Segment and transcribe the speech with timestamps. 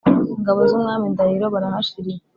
[0.37, 2.23] ingabo z’ umwami ndahiro barahashirira